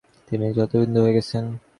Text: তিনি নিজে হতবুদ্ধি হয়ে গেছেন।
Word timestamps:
তিনি 0.27 0.43
নিজে 0.43 0.61
হতবুদ্ধি 0.63 0.99
হয়ে 1.03 1.15
গেছেন। 1.17 1.43